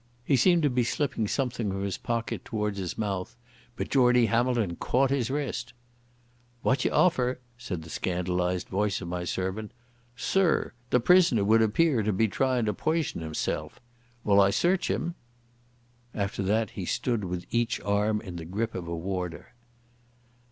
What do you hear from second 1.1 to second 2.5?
something from his pocket